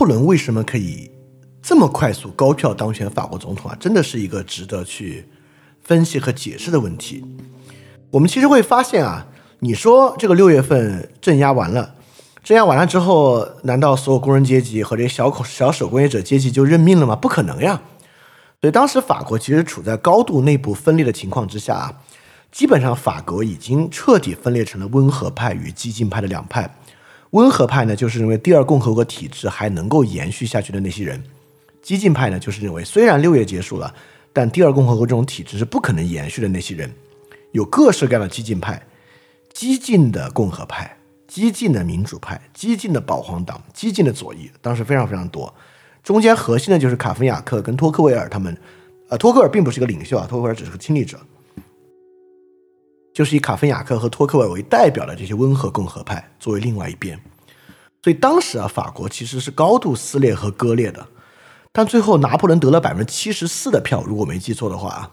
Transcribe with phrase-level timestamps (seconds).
[0.00, 1.10] 布伦为什么可以
[1.60, 3.76] 这么快速高票当选法国总统啊？
[3.78, 5.28] 真的是一个值得去
[5.82, 7.22] 分析和解释的问题。
[8.10, 9.26] 我们其实会发现啊，
[9.58, 11.96] 你说这个六月份镇压完了，
[12.42, 17.14] 镇压完了之后，难道所有工人阶级和这些小口小手工业者阶级就认命了吗？
[17.14, 17.82] 不可能呀！
[18.62, 21.94] 所以当时法国其实处在高度内部分裂的情况之下啊，
[22.50, 26.74] 基本上法国已经彻底分裂成了温和派与激进派的两派。
[27.30, 31.18] 温和派呢，就是认为第二共和国体制还能够延续下去的那些人；
[31.80, 33.94] 激进派呢，就是认为虽然六月结束了，
[34.32, 36.90] 但第二共和国这种体制是不可能延续的那些人。
[37.52, 38.80] 有各式各样的激进派，
[39.52, 45.52] 激进的共和派、激进的民主派、激进的保皇党、激进的左翼，当时非常非常多。
[46.02, 48.56] 中间核心的就是卡芬雅克跟托克维尔他们。
[49.08, 51.18] 呃，托克尔并不是一个领袖啊，托克维尔只是个亲历者。
[53.12, 57.20] 就是以卡芬雅克和托克维为代表的这些温和共和派作为另外一边，
[58.02, 61.06] 所以当时啊，法国其实是高度撕裂和割裂的。
[61.72, 65.10] 但最后拿破仑得了百分之七十四的票，如果没记错的话啊，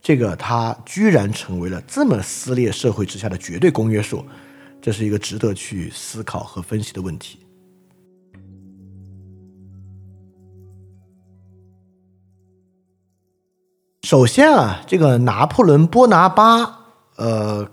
[0.00, 4.24] 这个他居然成为了这么撕裂社会之下的绝对公约数，
[4.80, 7.38] 这是一个值得去思考和分析的问题。
[14.02, 16.81] 首先啊，这个拿破仑波拿巴。
[17.16, 17.68] 呃，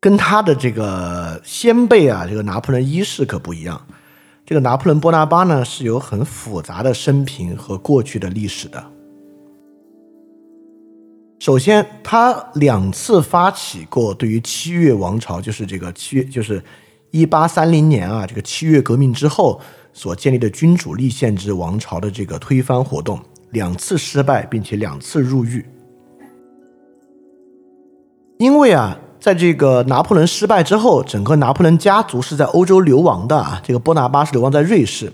[0.00, 3.86] 跟他的这个先辈啊，这个拿破仑一世可不一样。
[4.46, 8.84] 这个拿破仑波拿巴呢，是有很复杂的生平和过去的历史的。
[11.38, 16.62] 首先，他两次发起过对于七月王朝，就是这个七月，就是
[17.12, 19.60] 一八三零年啊，这个七月革命之后
[19.92, 23.18] 所建立的君主立宪制王朝的这个推翻活动，
[23.52, 25.64] 两次失败，并且两次入狱。
[28.40, 33.60] 因为啊，在这个拿破仑失败之后，整个拿破仑家族是在欧洲流亡的啊。
[33.62, 35.12] 这个波拿巴是流亡在瑞士。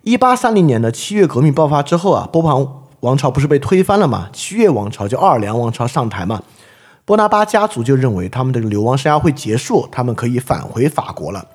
[0.00, 4.30] 一八三零年的七月革命爆发之后啊，波旁王朝不是被推翻了嘛？
[4.32, 6.42] 七月王朝就奥尔良王朝上台嘛。
[7.04, 11.46] 波拿巴家族就认为他们的流亡生涯会结束，他们可以返回法国了。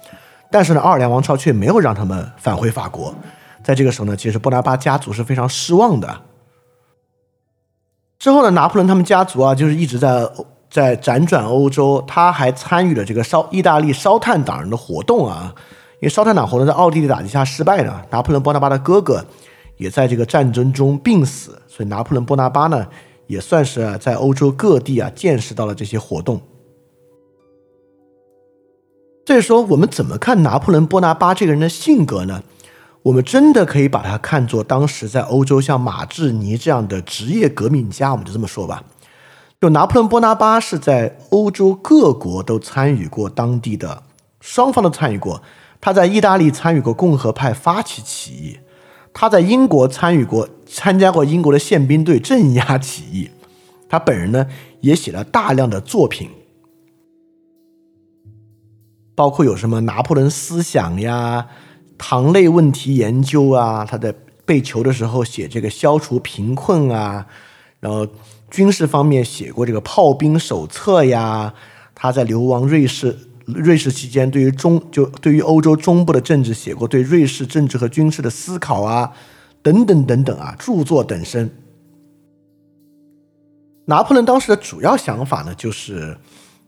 [0.51, 3.11] 但是呢，奥尔良王朝却没有让他们返回法国。
[3.63, 6.21] 在这个时候呢，其实波拿巴家族是非常失望的。
[8.19, 10.29] 之后呢，拿破仑他们家族啊，就是一直在。
[10.71, 15.53] 在辗转欧洲，他还参与了这个烧意大利烧炭党人的活动啊，
[15.95, 19.25] 因为烧炭党活动在奥地利打击下失败了，拿破仑波拿巴的哥哥
[19.75, 22.87] 也在这个战争中病死，所以拿破仑波拿巴呢
[23.27, 26.39] 也算是在欧洲各地啊见识到了这些活动。
[29.27, 32.41] 所以说，我们怎么看拿破仑波拿巴这个人的性格呢？
[33.03, 38.83] 我们真的可以把他看作当时在欧洲像马志尼这样的职业革命家，我们就这么说吧。
[39.61, 44.01] 就拿破仑波拿巴是在欧洲各国都参与过当地的，
[44.39, 45.43] 双方都参与过。
[45.79, 48.57] 他在意大利参与过共和派发起起义，
[49.13, 53.29] 他在英国参与过参加过英国的宪兵队镇压起义。
[53.87, 54.47] 他本人呢
[54.79, 56.31] 也写了大量的作品，
[59.13, 61.49] 包括有什么拿破仑思想呀、
[61.99, 63.85] 糖类问题研究啊。
[63.85, 64.11] 他在
[64.43, 67.27] 被囚的时候写这个消除贫困啊，
[67.79, 68.07] 然后。
[68.51, 71.53] 军事方面写过这个炮兵手册呀，
[71.95, 79.13] 他在流亡瑞士瑞士期间，对于中就对于欧洲中部的政治写过对瑞士政治和军事的思考啊，
[79.63, 81.49] 等等等等啊，著作等身。
[83.85, 86.17] 拿破仑当时的主要想法呢，就是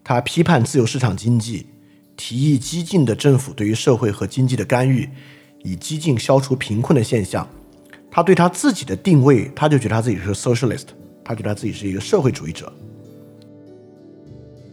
[0.04, 1.68] 他批判自由市场经济，
[2.16, 5.10] 提议激进的政府对于社会和经济的干预，
[5.64, 7.48] 以激进消除贫困的现象。
[8.10, 10.88] 他对他自己的定位，他就觉得他自己是 socialist。
[11.24, 12.72] 他觉得他自己是一个社会主义者。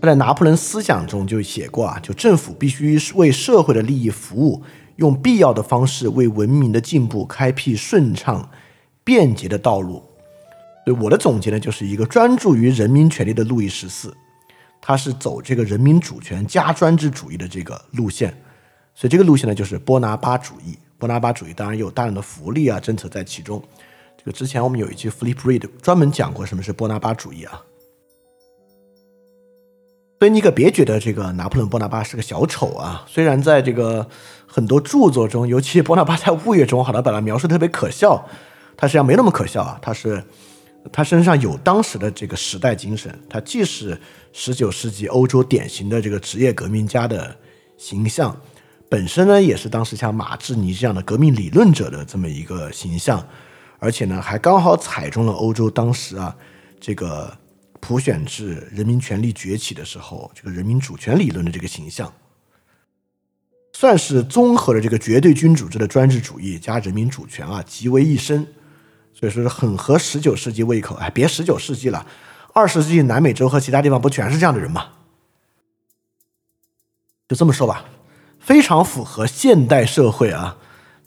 [0.00, 4.62] 他在拿破仑思想中就写过啊，就政府必须为社会的利益服务，
[4.96, 8.50] 用必要的方式为文明的进步开辟顺畅、
[9.04, 10.02] 便捷的道路。
[10.86, 14.16] 所以我的总结呢，就是一个专注于人民权利的路易十四，
[14.80, 18.34] 他是走这个人民主权加专制主义的这个路线。
[18.94, 20.78] 所以这个路线呢，就是波拿巴主义。
[20.98, 23.62] 波拿巴主义当然有大量的福利啊政策在其中。
[24.22, 27.64] 这个之前我们有一期 Flip Read 专门讲过什么是波拿巴主义啊，
[30.18, 33.02] 所以你可别觉得这个拿破仑波拿巴是个小丑啊。
[33.08, 34.06] 虽然在这个
[34.46, 38.28] 很多著作中，尤其波拿巴在物乐中，好像把他描述特别可笑，
[38.76, 39.78] 他实际上没那么可笑啊。
[39.80, 40.22] 他是
[40.92, 43.98] 他身上有当时的这个时代精神，他既是
[44.34, 47.34] 十九世纪欧洲典型的这个职业革命家的
[47.78, 48.38] 形象，
[48.90, 53.26] 本身呢也是当时像马志尼这样的革命理论者的这么一个形象。
[53.80, 56.36] 而且呢，还刚好踩中了欧洲当时啊
[56.78, 57.36] 这个
[57.80, 62.12] 普选制、人民权力崛起的时候，这个人民主权理论的这个形象，
[63.72, 68.46] 算是综合了这个绝对君主制的专制主义加人民主权啊，集为一身，
[69.14, 70.94] 所以说是很合十九世纪胃口。
[70.96, 72.06] 哎，别十九世纪了，
[72.52, 74.88] 二十世纪南美洲和其他地方不全是这样的人吗？
[77.26, 77.86] 就这么说吧，
[78.38, 80.58] 非常符合现代社会啊。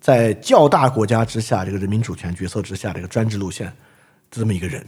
[0.04, 3.74] 在较大国家之下，这个人民主权角色之下，这个专制路线，
[4.30, 4.86] 这么一个人，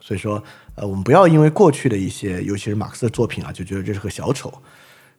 [0.00, 0.42] 所以说，
[0.74, 4.52] 呃，我们不要因为过去的一些，尤其是马克思的作品啊，就觉得这是个小丑。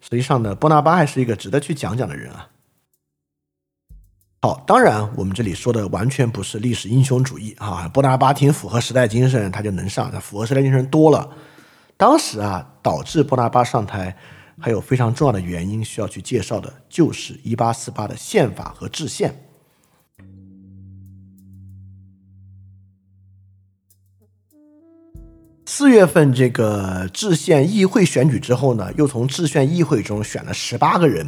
[0.02, 2.50] 实际上呢，波拿巴还是一个值得去讲讲的人啊。
[4.42, 7.88] 好，当然，我们这里说的完全不是历史英雄主义啊。
[7.88, 11.30] 波拿巴挺符合时代精神，他就能上，符合时代精神多了。
[11.96, 14.18] 当时啊，导致波拿巴上台。
[14.60, 19.44] 还有非常重要的原因需要去介绍的，就是一八四八的宪法和制宪。
[25.70, 31.28] 四月份这个制宪议会选举之后呢，又从制宪议会中选了十八个人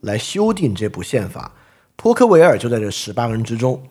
[0.00, 1.52] 来修订这部宪法，
[1.96, 3.82] 托克维尔就在这十八个人之中。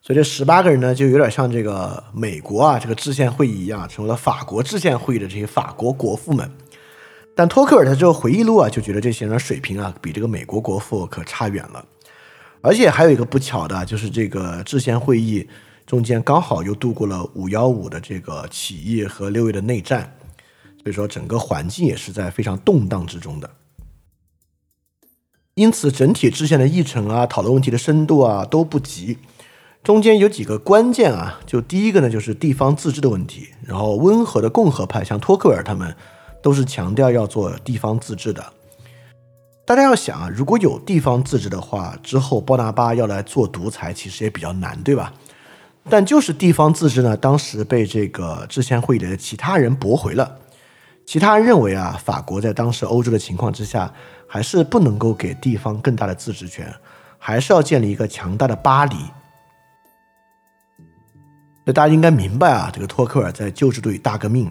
[0.00, 6.50] 所以这十八个人呢，就有点像这个美国啊这个制宪会议一样，成为了法国制宪会议的这些法国国父们。
[7.38, 11.84] 但托克尔他这个回忆录啊，就觉得这些人的水平啊，比这个美国国父可差远了。
[12.62, 15.46] 而且还有一个不巧的，就是这个制宪会议
[15.84, 20.16] 中间刚好又度过了五幺五的这个起义和六月的内战，
[20.82, 23.50] 所以说整个环境也是在非常动荡之中的。
[25.56, 29.18] 因此，整体制宪的议程啊，讨论问题的深度啊都不及。
[29.84, 33.48] 中间有几个关键啊，就第一个呢，就是地方自治的问题。
[33.62, 35.94] 然后温和的共和派，像托克尔他们。
[36.46, 38.52] 都是强调要做地方自治的。
[39.64, 45.12] 大家要想啊，如果有地方自治的话，之后波拿巴要来做独裁，其实也比较难，对吧？
[45.90, 50.38] 但就是地方自治呢，当时被这个制宪会议的其他人驳回了。
[51.04, 53.92] 其他人认为啊，法国在当时欧洲的情况之下，
[54.28, 56.72] 还是不能够给地方更大的自治权，
[57.18, 58.94] 还是要建立一个强大的巴黎。
[61.64, 64.46] 那大家应该明白啊，这个托克尔在《旧制度与大革命》。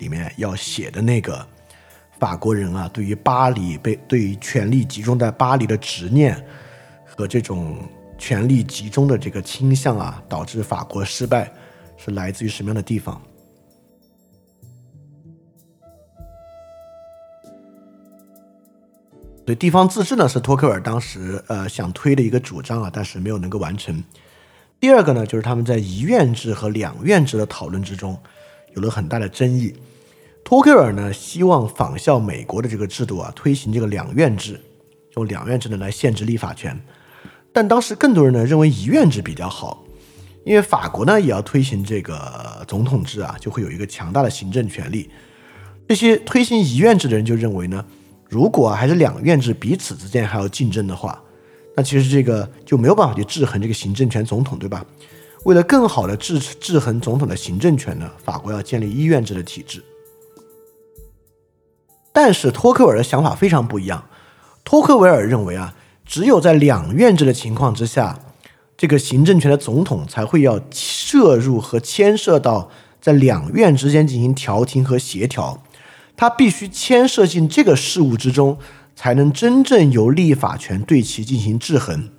[0.00, 1.46] 里面要写的那个
[2.18, 6.44] 法国人啊，对于巴黎被对于权力集中在巴黎的执念
[7.06, 7.78] 和这种
[8.18, 11.50] 权力集中的这个倾向啊，导致法国失败，
[11.96, 13.22] 是来自于什么样的地方？
[19.46, 24.04] 对地方自治呢，是托克尔当时呃想推的一个主张啊，但是没有能够完成。
[24.78, 28.16] 第二个呢，就是他们在一院制和两院制的讨论之中
[28.74, 29.74] 有了很大的争议。
[30.44, 34.60] 托克尔呢，希望仿效美国的这个制度啊，推行这个两院制，
[35.16, 36.78] 用两院制呢来限制立法权。
[37.52, 39.84] 但当时更多人呢认为一院制比较好，
[40.44, 45.08] 因为法国呢也要推行这个总统制啊，就会有一个强大的行政权力。
[45.86, 47.84] 这些推行一院制的人就认为呢，
[48.28, 51.20] 如果还是两院制彼此之间还要竞争的话，
[51.76, 54.84] 那其实这个就没有办法去制衡这个行政权总统，对吧？
[55.44, 59.82] 为了更好的制制衡总统的行政权呢，法国要建立一院制的体制。
[62.12, 64.04] 但是托克维尔的想法非常不一样。
[64.64, 65.74] 托克维尔认为啊，
[66.04, 68.18] 只有在两院制的情况之下，
[68.76, 75.62] 这个行政权的总统才会要涉入和牵涉到在两院之间进行调停和协调，
[76.16, 78.58] 他必须牵涉进这个事务之中，
[78.94, 82.10] 才能真正由立法权对其进行制衡。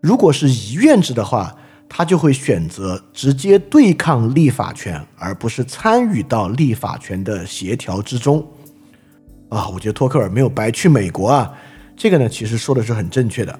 [0.00, 1.56] 如果是一院制的话，
[1.88, 8.46] 他就会选择直接对抗立法权，而不是参与到立法权的协调之中。
[9.48, 11.56] 啊，我觉得托克尔没有白去美国啊，
[11.96, 13.58] 这个呢其实说的是很正确的。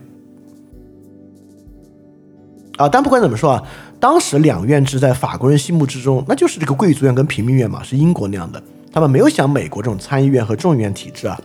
[2.76, 3.62] 啊，但不管怎么说啊，
[4.00, 8.62] 当时两院制在法国人心目之中，那就是这个贵族院跟平民院嘛，是英国那样的，
[8.92, 11.40] 他们没有像美国这种参议院和众议院体制啊，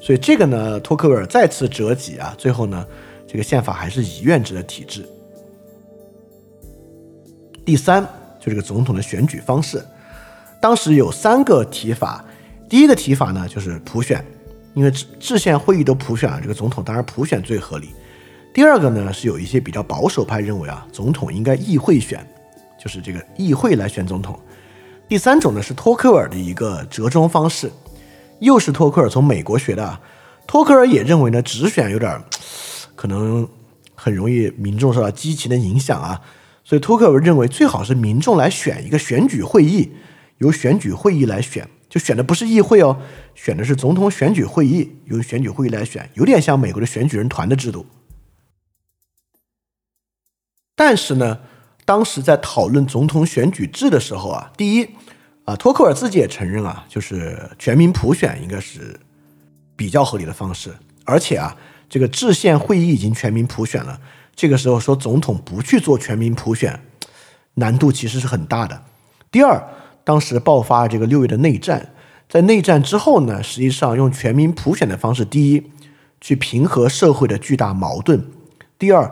[0.00, 2.86] 所以这个呢，托克维尔再次折戟啊，最后呢，
[3.26, 5.04] 这个宪法还是以院制的体制。
[7.64, 8.04] 第三，
[8.38, 9.84] 就这个总统的选举方式，
[10.60, 12.24] 当时有三个提法。
[12.70, 14.24] 第一个提法呢，就是普选，
[14.74, 17.90] 因为制制宪会议都普选了，这个总统当然普选最合理。
[18.54, 22.24] 第二个呢，是有一些比较保守派认为啊，总统应该议会选，
[22.80, 24.38] 就是这个议会来选总统。
[25.08, 27.68] 第三种呢，是托克尔的一个折中方式，
[28.38, 29.98] 又是托克尔从美国学的。
[30.46, 32.22] 托克尔也认为呢，直选有点
[32.94, 33.48] 可能
[33.96, 36.20] 很容易民众受到激情的影响啊，
[36.62, 39.90] 所以托克尔认为最好是民众来选一个选举会议，
[40.38, 41.68] 由选举会议来选。
[41.90, 42.96] 就选的不是议会哦，
[43.34, 47.84] 选的是总统选举会议，由选举会议来选，有点像美国的选举人团的制度。
[50.76, 51.40] 但是呢，
[51.84, 54.88] 当时在讨论总统选举制的时候啊，第一
[55.44, 58.98] 啊，托克尔自己也承认啊，就是全民普选应该是
[59.76, 60.72] 比较合理的方式，
[61.04, 61.56] 而且啊，
[61.88, 64.00] 这个制宪会议已经全民普选了，
[64.36, 66.80] 这个时候说总统不去做全民普选，
[67.54, 68.84] 难度其实是很大的。
[69.30, 69.62] 第二，
[70.10, 71.88] 当时爆发这个六月的内战，
[72.28, 75.62] 在内战之后呢，实际上用全民普选的方式，第一，
[76.20, 78.18] 去平和社会的巨大矛盾；
[78.76, 79.08] 第二，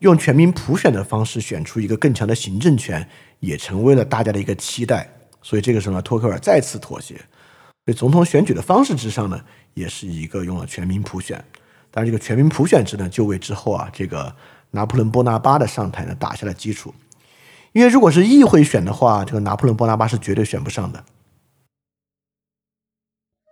[0.00, 3.08] 用全民普选的方式选出一个更强的行政权，
[3.40, 5.08] 也成为了大家的一个期待。
[5.40, 7.14] 所以这个时候呢，托克尔再次妥协。
[7.14, 9.40] 所以总统选举的方式之上呢，
[9.72, 11.42] 也是一个用了全民普选。
[11.90, 14.30] 但是这个全民普选制呢，就为之后啊这个
[14.72, 16.92] 拿破仑波拿巴的上台呢打下了基础。
[17.72, 21.04] 因为如果是议会选的话，这个拿破仑·波拿巴是绝对选不上的。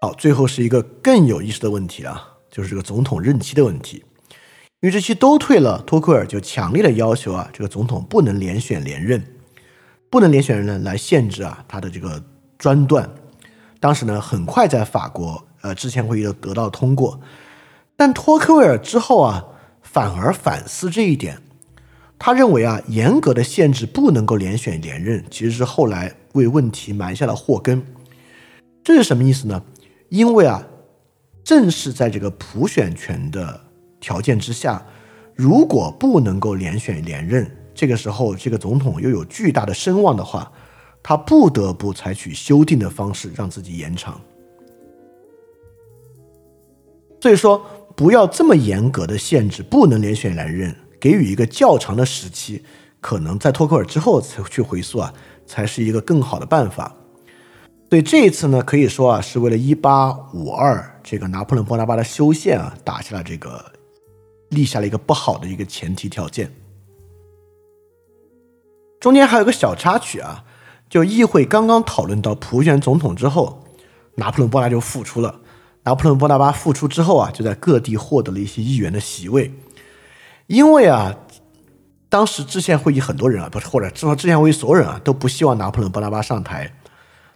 [0.00, 4.04] 好，最后是一个更有意思的问题啊，就是这个总统任期的问题。
[4.80, 9.22] 因为这期都退了，托克尔就强烈的要求啊，这个总统不能连选连任，
[10.08, 12.22] 不能连选连任来限制啊他的这个
[12.56, 13.10] 专断。
[13.78, 17.20] 当时呢，很快在法国呃制宪会议就得到通过，
[17.96, 19.44] 但托克维尔之后啊，
[19.82, 21.42] 反而反思这一点。
[22.22, 27.82] 他认为啊，严格的限制不能够连选连任，其实是后来为问题埋下了祸根。
[28.84, 29.62] 这是什么意思呢？
[30.10, 30.62] 因为啊，
[31.42, 33.58] 正是在这个普选权的
[34.00, 34.84] 条件之下，
[35.34, 40.52] 如果不能够连选连任，这个时候这个总统又有巨大的声望的话，
[41.02, 44.20] 他不得不采取修订的方式让自己延长。
[47.18, 47.64] 所以说，
[47.96, 50.76] 不要这么严格的限制，不能连选连任。
[51.00, 52.62] 给予一个较长的时期，
[53.00, 55.14] 可能在托克尔之后才去回溯啊，
[55.46, 56.94] 才是一个更好的办法。
[57.88, 63.64] 所以这一次呢，可以说啊，是为了一八五二这个拿破仑波拿巴的修宪啊，打下了这个
[64.50, 66.52] 立下了一个不好的一个前提条件。
[69.00, 70.44] 中间还有个小插曲啊，
[70.88, 73.64] 就议会刚刚讨论到普选总统之后，
[74.16, 75.40] 拿破仑波拿就复出了。
[75.82, 79.50] 拿破仑波拿巴复出之后啊，就在各地获得了一些议员的席位。
[80.50, 81.14] 因为啊，
[82.08, 86.68] 当时制宪会议很多人啊，不是或者至少制宪会议所有人啊，都不希望拿破仑·波拿巴上台。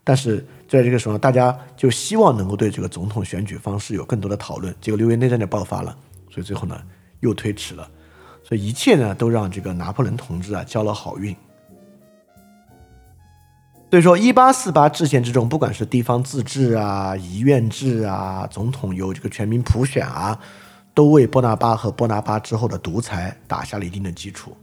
[0.02, 4.74] 但是在这个时候，大家就希望能够对这个总统选举方式有更多的讨论。
[4.80, 5.96] 结果六月内战就爆发了，
[6.28, 6.76] 所以最后呢
[7.20, 7.88] 又推迟了。
[8.42, 11.32] 所以一切呢都让这个拿破仑同志啊交了好运。
[13.90, 20.36] 所以说，一八四八制宪之中，不管是地方自治啊、议院制啊、总统由这个全民普选啊。
[20.94, 24.56] 都为波拿巴和波拿巴之后的独裁打下了一定的基础，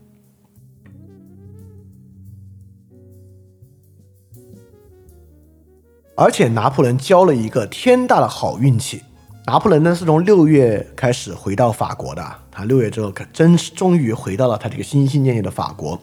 [6.15, 9.03] 而且拿破仑交了一个天大的好运气。
[9.45, 15.99] 拿破仑呢是从六月开始回到法国的，他六月之后可真是终于回到了他这个心心念念的法国，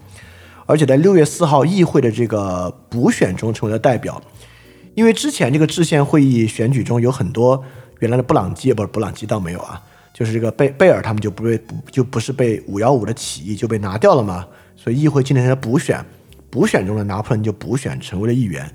[0.66, 4.20] 而且在六月四号议会的这个补选中成为了代表。
[4.94, 7.64] 因为之前这个制宪会议选举中有很多
[8.00, 9.80] 原来的布朗基，不是布朗基倒没有啊。
[10.18, 11.60] 就是这个贝贝尔他们就不被
[11.92, 14.44] 就不是被五幺五的起义就被拿掉了嘛，
[14.74, 16.04] 所以议会今年的补选，
[16.50, 18.68] 补选中的拿破仑就补选成为了议员，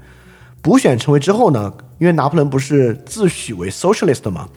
[0.61, 4.47] 补选成为之后呢，因为拿破仑不是自诩为 socialist 嘛，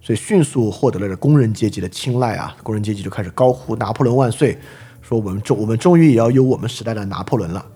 [0.00, 4.56] 所以迅速获得了工人阶级的青睐啊，工人阶级就开始高呼拿破仑万岁，
[5.02, 7.66] 说我们终我们终于也要有我们时代的拿破仑了。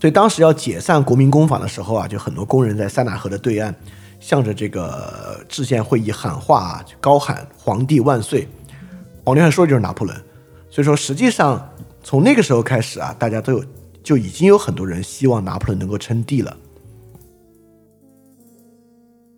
[0.00, 3.74] 所以当时要解散国民工坊的时候啊，就很多工人在塞纳河的对岸。
[4.20, 8.46] 向着这个制宪会议喊话，高喊“皇帝万岁”。
[9.24, 10.16] 皇帝说的就是拿破仑，
[10.70, 11.68] 所以说实际上
[12.02, 13.64] 从那个时候开始啊，大家都有
[14.02, 16.56] 就已经有很多人希望拿破仑能够称帝了。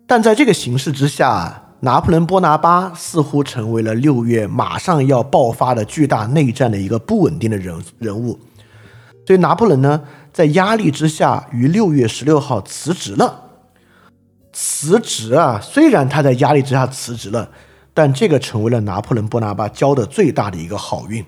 [0.05, 8.39] 但在这个形势之下，拿破仑波拿巴似乎成为了六月马上要爆发的巨大内战的一个不稳定的人人物。
[9.25, 13.42] 所以拿破仑呢，在压力之下，于六月十六号辞职了。
[14.53, 15.59] 辞职啊！
[15.59, 17.49] 虽然他在压力之下辞职了，
[17.91, 21.25] 但这个成为了拿破仑·波拿巴交的最大的一个好运。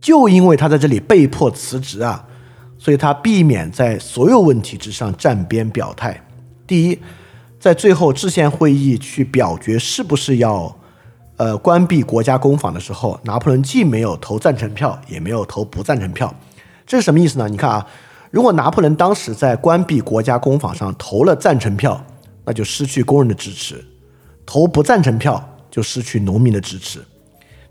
[0.00, 2.26] 就因为他在这里被迫辞职啊，
[2.78, 6.18] 所以他避免在所有问题之上站边表态。
[6.66, 6.98] 第一，
[7.60, 10.74] 在最后制宪会议去表决是不是要
[11.36, 16.34] 呃关闭国家工坊的时候，拿破仑既没有投赞成票，也没有投不赞成票。
[16.86, 17.46] 这是什么意思呢？
[17.50, 17.86] 你看啊。
[18.32, 22.02] 如果拿破仑当时在关闭国家工坊上投了赞成票，
[22.46, 23.76] 那就失去工人的支持；
[24.46, 26.98] 投不赞成票就失去农民的支持。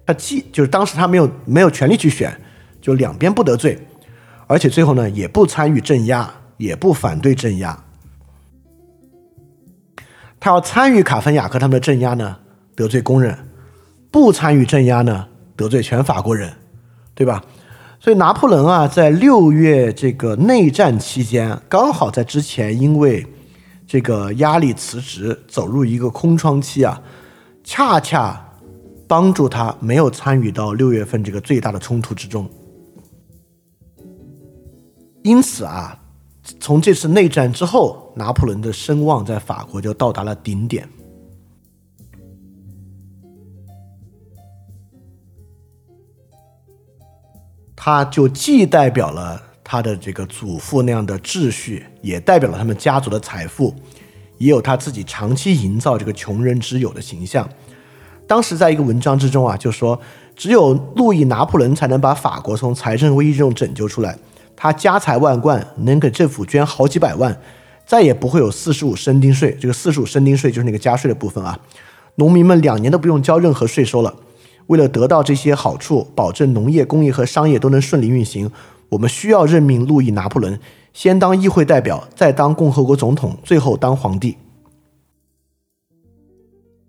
[0.06, 2.40] 他既就是当时他没有没有权利去选，
[2.80, 3.76] 就两边不得罪，
[4.46, 7.84] 而且最后呢也不参与镇压，也不反对镇压。
[10.40, 12.38] 他要参与卡芬雅克他们的镇压呢，
[12.76, 13.36] 得罪工人；
[14.12, 16.54] 不参与镇压呢，得罪全法国人，
[17.16, 17.44] 对吧？
[18.04, 23.24] 所以拿破仑啊，在六月这个内战期间，刚好在之前因为
[23.86, 27.00] 这个压力辞职，走入一个空窗期啊，
[27.64, 28.44] 恰恰
[29.08, 32.50] 帮助他没有参与到六月份这个最大的冲突之中。
[35.22, 35.96] 因此啊，
[36.60, 40.90] 从这次内战之后，拿破仑的声望在法国就到达了顶点。
[47.84, 53.74] 他就既代表了他的这个祖父那样的秩序，也代表了他们家族的财富，
[54.38, 57.50] 也有他自己长期营造这个穷人之友的形象。
[58.28, 60.00] 当时在一个文章之中啊，就说
[60.36, 64.16] 只有路易拿破仑才能把法国从财政危机中拯救出来。
[64.56, 67.36] 他家财万贯，能给政府捐好几百万，
[67.88, 69.58] 再也不会有四十五升丁税。
[69.60, 71.60] 这个四十五升丁税就是那个加税的部分啊，
[72.14, 74.14] 农民们两年都不用交任何税收了。
[74.72, 78.50] 为了得到这些好处，保证农业、工业和商业都能顺利运行，
[78.88, 80.58] 我们需要任命路易·拿破仑
[80.94, 84.38] 先当议会代表，再当共和国总统，最后当皇帝。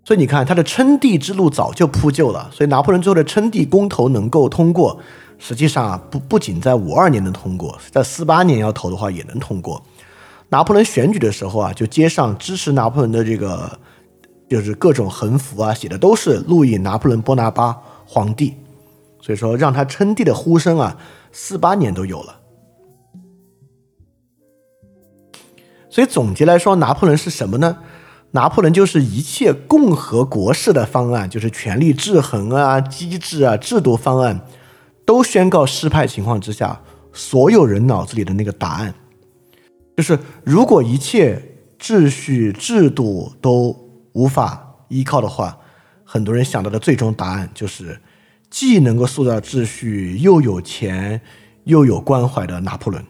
[0.05, 2.49] 所以你看，他的称帝之路早就铺就了。
[2.53, 4.97] 所以拿破仑最后的称帝公投能够通过，
[5.37, 9.83] 实际上啊，不不仅在五二年能通过，在四八年要投的话也能通过。
[10.47, 13.77] 拿破仑选举的时候啊，就街上支持拿破仑的这个。
[14.53, 18.53] 就是各种横幅啊，写的都是路易拿破仑波拿巴皇帝，
[19.19, 20.95] 所以说让他称帝的呼声啊，
[21.31, 22.39] 四八年都有了。
[25.89, 27.79] 所以总结来说，拿破仑是什么呢？
[28.29, 34.45] 拿破仑就是一切共和国式的方案，就是权力制衡啊、机制啊、制度方案，
[35.03, 36.79] 都宣告失败情况之下，
[37.11, 38.93] 所有人脑子里的那个答案，
[39.97, 41.41] 就是如果一切
[41.79, 43.82] 秩序制度都。
[44.13, 45.57] 无法依靠的话，
[46.03, 47.99] 很多人想到的最终答案就是
[48.49, 51.21] 既能够塑造秩序，又有钱，
[51.65, 53.03] 又有关怀的拿破仑。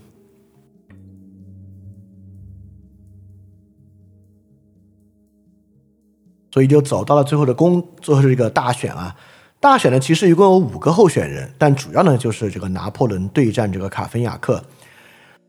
[6.52, 9.16] 所以就走到了最后的公，最后这个大选啊。
[9.60, 14.64] 大选呢，其实一共有五个候选人，但主要呢就是这个拿破仑对战这个卡芬雅克。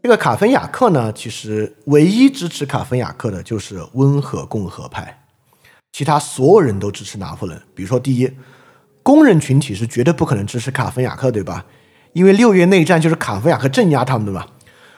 [0.03, 5.24] 这个卡芬雅克呢，其实唯一支持卡芬雅克的就是温和共和派。
[5.95, 7.57] 其他所有人都支持拿破仑。
[7.73, 8.29] 比如说，第一，
[9.01, 11.65] 工人群体是绝对不可能支持卡芬雅克，对吧？
[12.15, 14.45] 因为六月内战就是卡芬雅克镇压他们的嘛。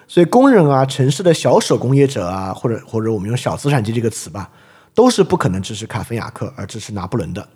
[0.08, 4.50] 所以，工人啊，城市的小手工业者啊，或者或者我们用小资产阶级这个词吧，
[4.94, 7.46] 都是不可能支持卡芬雅克而支持拿破仑的。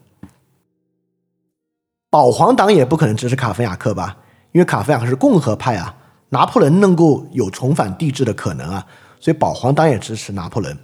[2.11, 4.19] 保皇党也不可能支持卡芬雅克吧？
[4.53, 5.97] 因为卡芬雅克是共和派啊，
[6.29, 8.87] 拿破仑能够有重返帝制的可能啊，
[9.19, 10.77] 所以保皇党也支持拿破仑。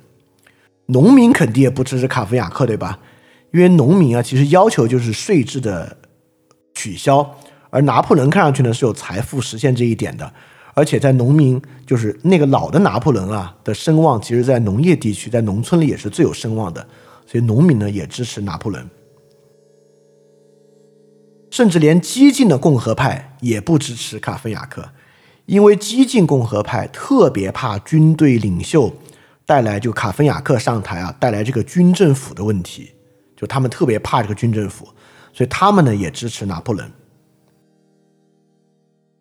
[0.87, 2.99] 农民肯定也不支持卡夫雅克，对吧？
[3.53, 5.97] 因为农民啊，其实要求就是税制的
[6.75, 7.29] 取消，
[7.71, 10.31] 而拿破仑看上去呢是有财富实现这一点的，
[10.75, 16.87] 而且在农民就是那个老的拿破仑啊的声望，其实在农业地区，在农村里也是最有声望的，
[17.27, 18.89] 所以农民呢也支持拿破仑，
[21.51, 24.91] 甚至连激进的共和派也不支持卡芬雅克，
[25.47, 28.93] 因为激进共和派特别怕军队领袖。
[29.47, 32.91] 带来就卡芬雅克上台啊，带来这个军政府的问题，
[33.37, 34.89] 就他们特别怕这个军政府，
[35.33, 36.91] 所以他们呢也支持拿破仑。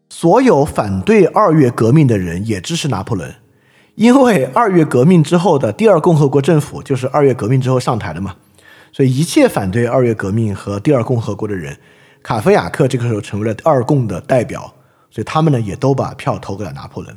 [0.10, 3.36] 所有反对二月革命的人也支持拿破仑，
[3.96, 8.36] 因为二月革命之后的第二共和国政府就是二月革命之后上台的嘛，
[8.92, 11.78] 所以一切反对二月革命和第二共和国的人，
[12.24, 14.74] 卡芬雅克这个时候成为了二共的代表，
[15.12, 17.16] 所以他们呢也都把票投给了拿破仑。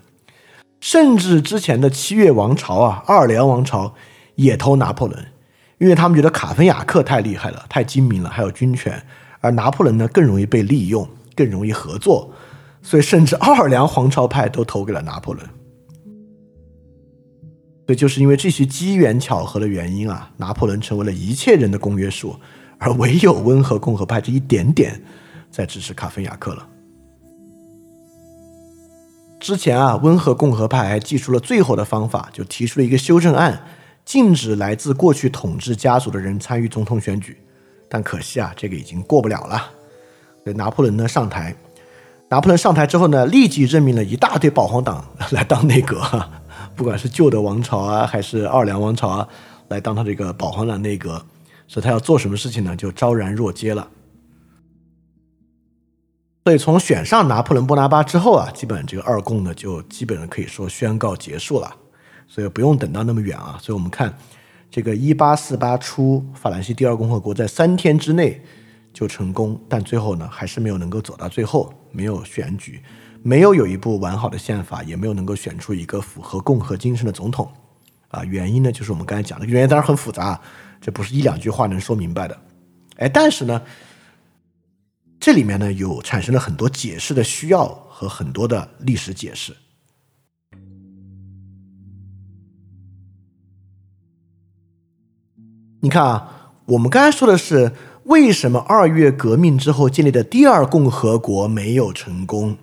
[0.81, 3.95] 甚至之前的七月王朝啊，奥尔良王朝
[4.37, 5.27] 也投拿破仑，
[5.79, 9.05] 因为他们觉得卡芬雅克太厉害了，太精明了，还有军权，
[9.41, 12.33] 而拿破仑呢更容易被利用，更容易合作，
[12.81, 15.45] 所以甚至奥尔良皇朝派都投给了拿破仑。
[17.87, 22.37] 所以就是因为这些机缘巧合的原因啊，拿破仑成为了一切人的公约数，
[22.79, 25.03] 而唯有温和共和派这一点点
[25.51, 26.69] 在支持卡芬雅克了。
[29.40, 33.62] 之前啊，温和共和派还祭出了最后的方法，就提出了一个修正案，
[34.05, 37.38] 禁止来自过去统治家族的人参与总统选举。
[37.88, 39.70] 但可惜啊，这个已经过不了了。
[40.44, 41.55] 所以拿破仑呢上台，
[42.29, 46.03] 拿破仑上台之后呢，立即任命了一大堆保皇党来当内阁，
[46.74, 49.29] 不管是旧的王朝啊，还是奥尔良王朝啊，
[49.68, 51.22] 来当他这个保皇党内阁。
[51.66, 53.87] 所以他要做什么事情呢，就昭然若揭了。
[56.48, 61.70] 所以从选上拿破仑·波拿巴之后啊，基本这个二共呢就基本上可以说宣告结束了，
[62.26, 63.58] 所以不用等到那么远啊。
[63.61, 64.16] 所以我们看
[64.70, 68.42] 这个一八四八初，法兰西第二共和国在三天之内
[68.94, 72.82] 就成功，但最后呢，还是没有能够走到最后，没有选举，
[73.22, 77.46] 没有有一部完好的宪法，也没有能够选出一个符合共和精神的总统。
[78.08, 80.40] 啊，原因呢，就是我们刚才讲的原因，当然很复杂，
[80.80, 82.34] 这不是一两句话能说明白的。
[82.96, 83.61] 哎，但是呢，
[85.20, 89.57] 这里面呢，有产生了很多解释的需要和很多的历史解释。
[95.81, 97.72] 你看啊，我们刚才说的是
[98.04, 102.57] 为什么二月革命之后建立的第二共和国没有成功，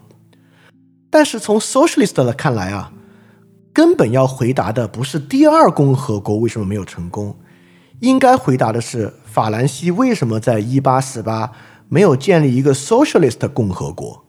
[1.10, 2.92] 但是从 socialist 的看来啊，
[3.74, 7.38] 根本要回答的不是第二共和国为什么没有成功，
[8.00, 11.52] 应该回答的是法兰西为什么在一八四八
[11.88, 14.26] 没有建立一个 socialist 共和国，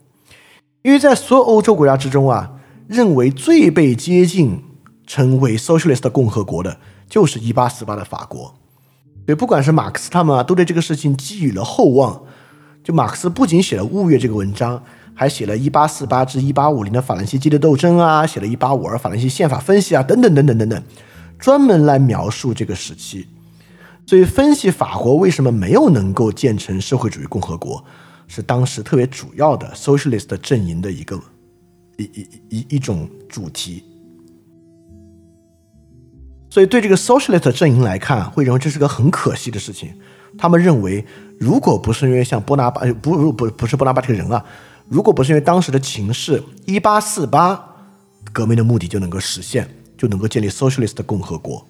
[0.83, 2.53] 因为在所有欧洲国家之中啊，
[2.87, 4.63] 认为最被接近
[5.07, 8.55] 成为 socialist 共和国的就是一八四八的法国。
[9.25, 12.23] 对，不管是马克思他们啊，都对这个事情寄予了厚望。
[12.85, 14.81] 就马克思不仅写了《物月》这个文章，
[15.13, 20.81] 还写了1848至1850的法兰西激烈斗争啊，写了一852法兰西宪法分析啊，等等等等等等，
[21.37, 23.27] 专门来描述这个时期。
[24.07, 27.85] 所以，分析法国为什么没有能够建成社会主义共和国，
[28.29, 31.21] 是当时特别主要的 socialist 阵营的一个
[31.97, 33.83] 一一一一种主题。
[36.49, 39.93] 所以，对这个 socialist 阵营来看，会认为这是个很可惜的事情。
[40.39, 41.05] 他们认为，
[41.41, 44.45] 如果不是因为像波拿巴，不不不不是波拿巴这个人啊，
[44.89, 47.77] 如果不是因为当时的情势，一八四八
[48.33, 51.67] 革命的目的就能够实现，就能够建立 socialist 共和国。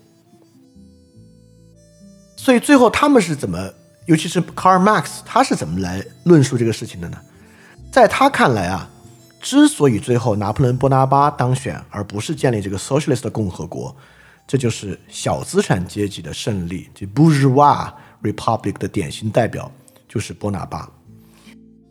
[2.46, 3.58] 所以，最后他们是怎么，
[4.04, 7.18] 尤其是 Karl Marx，他是怎么来论述这个事情的呢？
[7.90, 8.88] 在他看来啊，
[9.40, 13.96] 之所以最后拿破仑波拿巴当选，而不是建立这个 socialist 共和国。
[14.46, 17.90] 这就是小资产阶级的胜利，就 bourgeois
[18.22, 19.68] republic 的典型代表
[20.08, 20.88] 就是波拿巴。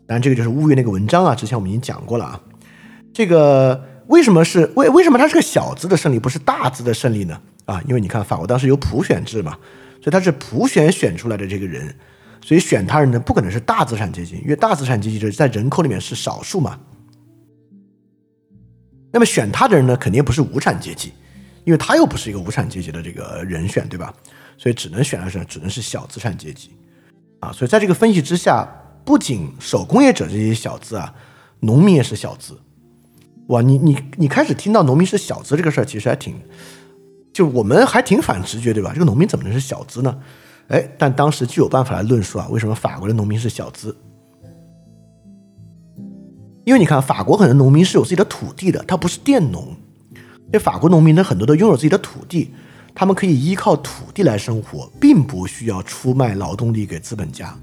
[0.06, 2.40] 当然，这个就是乌月那个文章啊，之前我们已经讲过了啊。
[3.12, 7.38] 这个为什么是为为什么它是个小资的胜利，不是大资的胜利呢？
[7.66, 9.54] 啊，因为你看法国当时有普选制嘛，
[10.06, 11.92] 所以他是普选选出来的这个人，
[12.40, 16.78] 所以选他人呢不可能是大资产阶级，因为大资产阶级在人口里面是少数嘛。
[19.10, 21.12] 那么选他的人呢，肯定不是无产阶级。
[21.64, 24.14] 因为他又不是一个无产阶级的这个人选，对吧？
[24.56, 26.70] 所以只能选的是只能是小资产阶级，
[27.40, 28.64] 啊，所以在这个分析之下，
[29.04, 31.12] 不仅手工业者这些小资啊，
[31.58, 32.56] 农民也是小资，
[33.48, 36.40] 哇，你你你开始听到农民是小资这个事儿，其实还挺，
[37.36, 38.92] 就我们还挺反直觉，对吧？
[38.94, 40.18] 这个农民怎么能是小资呢？
[40.68, 43.94] 哎，但当时就有办法来论述啊，为什么法国的农民是小资？
[46.64, 49.76] 因为你看，法国很多农民是有自己的土地的，他不是佃农。
[50.50, 52.54] 这法国农民呢，很多都拥有自己的土地，
[52.94, 57.54] 他们可以依靠土地来生活，并不需要出卖劳动力给资本家。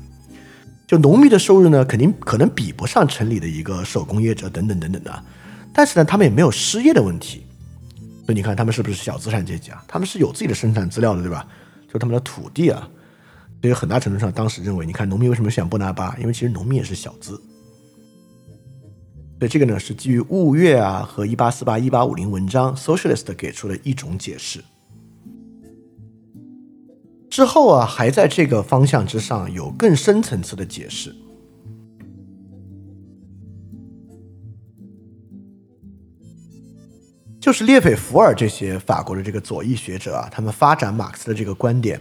[0.85, 5.23] 就农民的收入呢，肯定可能比不上城里的一个手工业者等等等等的，
[5.73, 7.42] 但是呢，他们也没有失业的问题。
[8.25, 9.83] 所以你看，他们是不是小资产阶级啊？
[9.87, 11.47] 他们是有自己的生产资料的，对吧？
[11.91, 12.89] 就他们的土地啊。
[13.61, 16.15] 所以很大程度上，当时认为，你看农民为什么选波拿巴？
[16.19, 17.41] 因为其实农民也是小资。
[19.39, 24.63] 所以这个呢是基于物月啊和一八四八一八五零文章 socialist 给出的一种解释。
[27.29, 31.13] 之后啊还在这个方向之上有更深层次的解释，
[37.43, 41.99] 就是列斐福尔这些法国的这个左翼学者啊，他们发展马克思的这个观点，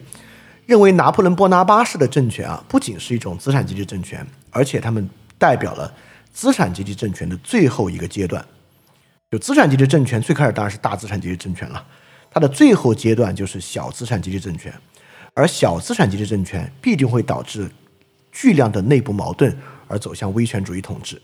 [0.66, 5.92] 认为拿破仑波拿巴式的政权啊不仅是一种资产阶级政权，而且他们代表了。
[6.32, 8.42] 资产阶级政权的最后一个阶段，
[9.32, 11.84] 就资产阶级政权最开始当然是大资产阶级政权了，
[12.30, 14.72] 它的最后阶段就是小资产阶级政权，
[15.34, 17.68] 而小资产阶级政权必定会导致
[18.30, 21.20] 巨量的内部矛盾而走向威权主义统治，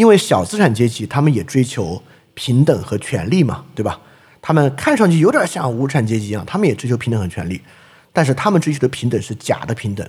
[0.00, 4.00] 因为小资产阶级他们也追求平等和权利嘛，对吧？
[4.40, 7.60] 他们看上去有点像无产阶级一样，他们也追求平等和权利，
[8.10, 10.08] 但是他们追求的平等是假的平等。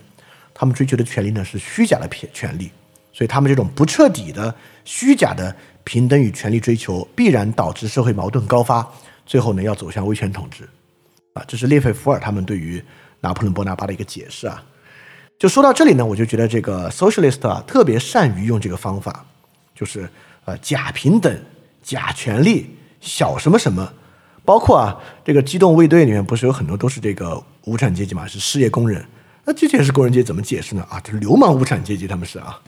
[0.54, 2.72] 他们追求的权利呢是虚假的权权利，
[3.12, 8.90] 所以他们这种不彻底的虚假的平等与权利追求，必然导致社会矛盾高发，
[9.26, 10.64] 最后呢要走向威权统治，
[11.34, 12.82] 啊，这是列斐福尔他们对于
[13.20, 14.64] 拿破仑波拿巴的一个解释啊。
[15.38, 19.26] 就说到这里呢，我就觉得这个 socialist 啊特别善于用这个方法，
[19.82, 20.08] 就是
[20.46, 21.44] 呃假平等、
[21.82, 23.92] 假权利、小什么什么，
[24.46, 29.04] 包括啊这个机动卫队里面不是有很多都是这个无产阶级嘛，是失业工人。
[29.44, 30.86] 那这件事工人阶级怎么解释呢？
[30.88, 32.62] 啊，就是流氓无产阶级，他们是啊。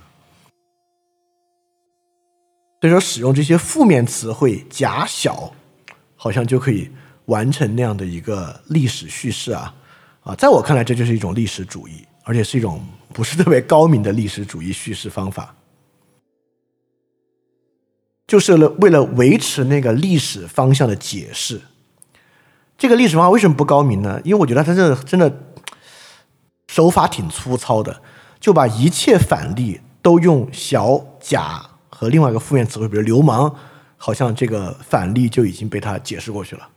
[2.81, 5.53] 所以说，使用这些负面词汇“假小”，
[6.17, 6.89] 好像就可以
[7.25, 9.71] 完成那样的一个历史叙事啊
[10.23, 10.33] 啊！
[10.33, 15.55] 在我看来，这就是一种历史主义而且是一种不是特别高明的历史主义叙事方法，
[18.25, 21.61] 就是了为了维持那个历史方向的解释。
[22.77, 24.19] 这个历史方法为什么不高明呢？
[24.23, 25.53] 因为我觉得他这真的
[26.67, 28.01] 手法挺粗糙的，
[28.39, 33.55] 就把一切反例都用小假和另外一个负面词汇，比如流氓，
[33.95, 36.67] 好像这个反例就已经被他解释过去了。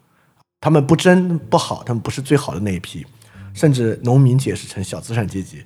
[0.61, 3.05] 他们不真不好，他们不是最好的那一批，
[3.55, 5.65] 甚至农民解释成小资产阶级，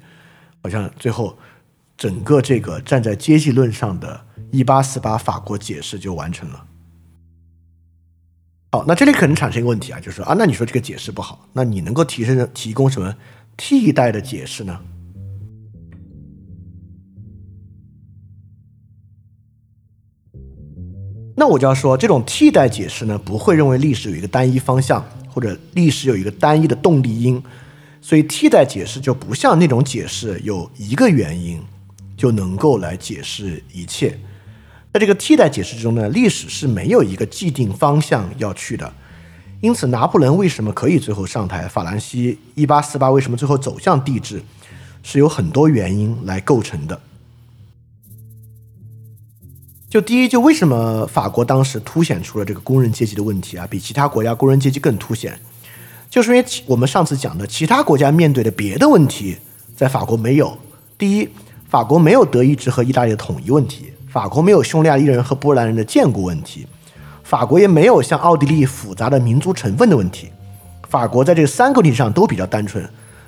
[0.62, 1.36] 好像最后
[2.00, 6.64] 整个这个站在阶级论上的1848法国解释就完成了。
[8.72, 13.14] 好，那这里可能产生一个问题啊，就是啊，那你说这个解释不好，那你能够提升提供什么
[13.54, 14.80] 替代的解释呢？
[21.36, 27.42] 那我就要说，这种替代解释呢，不会认为历史有一个单一方向，或者历史有一个单一的动力因，
[28.00, 31.60] 所以替代解释就不像那种解释有一个原因
[32.20, 34.18] 就能够来解释一切。
[34.92, 38.92] 在这个替代解释之中呢，历史是没有一个既定方向要去的，
[39.62, 44.42] 因此拿破仑为什么可以最后上台，法兰西一八四八为什么最后走向帝制，
[45.02, 47.00] 是有很多原因来构成的。
[49.88, 55.40] 就第一，就为什么法国当时凸显出了这个工人阶级的问题啊，比其他国家工人阶级更凸显，
[56.10, 59.38] 就是因为我们上次讲的其他国家面对的别的问题，
[59.74, 60.58] 在法国没有。
[60.98, 61.28] 第一，
[61.70, 63.92] 法国没有德意志和意大利的统一问题。
[64.08, 66.66] 法国没有匈牙利人和波兰人的建国问题，
[67.22, 70.28] 法国也没有像奥地利复杂的民族成分的问题。
[70.88, 72.84] 法国在这三个问题上都比较单纯。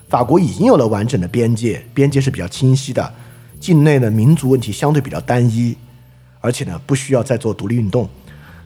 [0.09, 3.15] 法国已经有了完整的边界，边界是比较清晰的。
[3.61, 5.77] 境内的民族问题相对比较单一，
[6.41, 8.11] 而且呢不需要再做独立运动。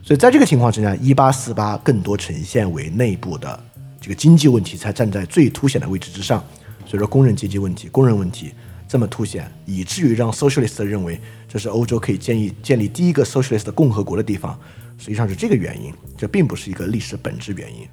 [0.03, 3.63] 所以在这个情况之下，一八四八更多呈现为内部的
[4.01, 6.43] 这个经济问题才站在最凸显的位置之上。
[6.87, 8.55] 所以说工人阶级问题、工人问题
[8.97, 11.21] 这么凸显，以至于让 socialist 认为。
[11.47, 14.59] 这是欧洲可以建议建立第一个 socialist 共和国的地方，
[14.99, 17.87] 实际上是这个原因，这并不是一个历史本质原因。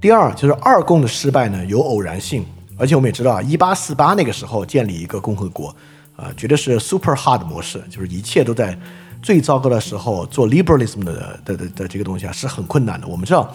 [0.00, 2.44] 第二就是二共的失败呢有偶然性，
[2.76, 5.74] 而且我们也知道啊，一八四八那个时候建立一个共和国，
[6.16, 8.78] 啊，绝对是 super hard 模式，就是一切都在
[9.22, 13.06] 最糟糕的时候做 liberalism 的的的这个东西啊是很困难的。
[13.06, 13.52] 我们知道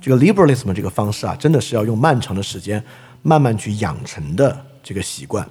[0.00, 2.82] 这个 liberalism 这个方式啊，真的是要用漫长的时间
[3.24, 5.44] 慢慢去养成的这个习惯。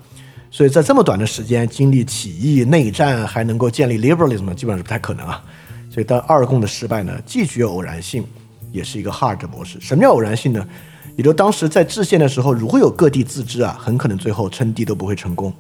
[0.50, 5.44] 所以在这么短的时间经历起义内战，还能够建立 liberalism，基本上是不太可能啊。
[5.92, 8.24] 所以，当二共的失败呢，既具有偶然性，
[8.72, 9.80] 也是一个 hard 模式。
[9.82, 10.66] 什么叫偶然性呢？
[11.16, 15.54] 也就当时在制宪的时候，如果有各地自治啊，很可能最后称帝都不会成功。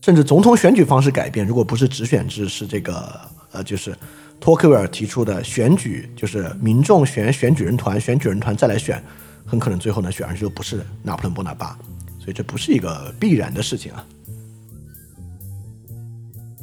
[0.00, 3.20] 甚至总统选举方式改变，如果不是直选制，是这个
[3.52, 3.96] 呃，就是
[4.42, 9.00] 托克维尔提出的选举，就是民众选选举人团，选举人团再来选，
[9.46, 11.78] 很可能最后呢选上去就不是拿破仑波拿巴。
[12.18, 14.04] 所以这不是一个必然的事情啊。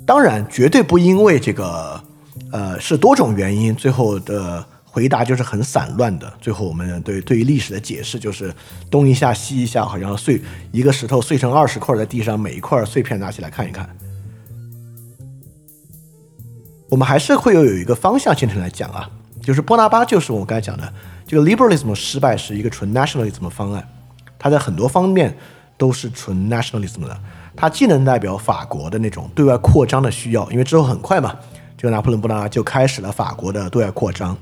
[0.05, 2.03] 当然，绝对不因为这个，
[2.51, 3.73] 呃，是多种原因。
[3.73, 6.33] 最后的回答就是很散乱的。
[6.41, 8.53] 最后我们对对于历史的解释就是
[8.91, 10.41] 东一下西一下，好像碎
[10.73, 13.89] 一个石头碎成二十块在地上，每一块碎片拿起来看一看。
[16.89, 19.07] 我们还是会有有一个方向性来讲啊，
[19.43, 20.91] 就是波拿巴就是我们刚才讲的
[21.27, 23.87] 这个 liberalism 失败是一个纯 nationalism 的方案。
[24.39, 25.37] 它在很多方面
[25.77, 27.15] 都是纯 nationalism 的，
[27.55, 31.37] 它既能代表法国的那种对外扩张的需要，因为之后很快嘛，
[31.77, 34.35] 这个拿破仑波拿就开始了法国的对外扩张，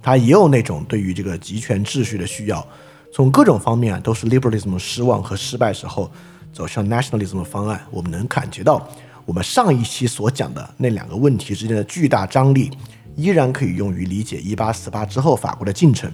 [0.00, 2.66] 它也有那种对于这个集权秩序的需要，
[3.12, 6.10] 从各种方面啊都是 liberalism 失望和失败时候
[6.52, 7.84] 走向 nationalism 的方案。
[7.90, 8.88] 我们能感觉到，
[9.30, 12.68] 我们上一期所讲的那两个问题之间的巨大张力，
[13.14, 16.12] 依然可以用于理解1848之后法国的进程。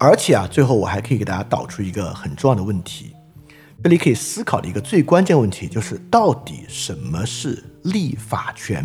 [0.00, 3.14] 而且啊，最后我还可以给大家导出一个很重要的问题，
[3.80, 8.84] 这里可以思考的一个最关键问题就是，到底什么是立法权？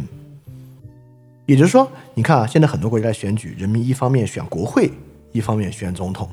[1.48, 4.94] 也就是说，你看啊，现在很多国家在选举，人民一方面选国会，
[5.32, 6.30] 一方面选总统。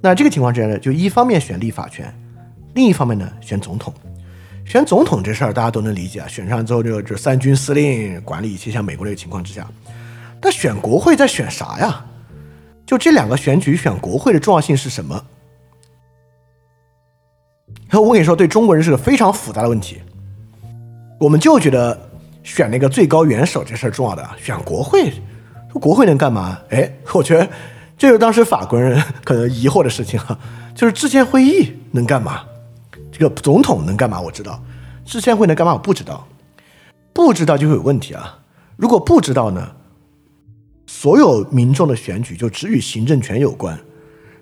[0.00, 2.10] 那这个情况之下呢，就一方面选立法权，
[2.76, 3.92] 另一方面呢选总统。
[4.66, 9.66] 选总统这事儿大家都能理解啊，选上之后就就三军司令管理一切，像美国这个情况之下。
[10.40, 12.04] 但选国会在选啥呀？
[12.84, 15.24] 就这两个选举选国会的重要性是什么？
[17.92, 20.02] 我跟你说，对中国人是个非常复杂的问题。
[21.18, 21.98] 我们就觉得
[22.42, 25.10] 选那个最高元首这事儿重要的，选国会，
[25.72, 26.58] 国会能干嘛？
[26.70, 27.48] 哎，我觉得
[27.96, 30.38] 这是当时法国人可能疑惑的事情啊，
[30.74, 32.44] 就是制宪会议能干嘛？
[33.18, 34.20] 这个总统能干嘛？
[34.20, 34.62] 我知道，
[35.06, 35.72] 制宪会能干嘛？
[35.72, 36.28] 我不知道，
[37.14, 38.40] 不知道就会有问题啊。
[38.76, 39.72] 如果不知道呢？
[40.86, 43.78] 所有民众的选举就只与行政权有关，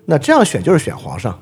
[0.05, 1.39] 那这样选就是选皇上。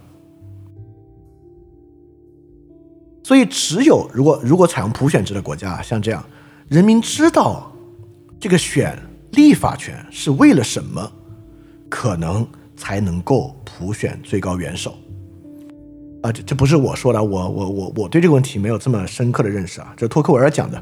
[3.23, 6.23] 所以，只有如果如果采用普选制的国家，像这样，
[6.69, 7.71] 人民知道
[8.39, 8.95] 这个选
[9.31, 11.11] 立法权是为了什么，
[11.89, 14.95] 可能才能够普选最高元首。
[16.23, 20.81] 啊，这这不是我说的，我我我我对这个问题没有这么深刻的认识啊，这是托克维尔讲的。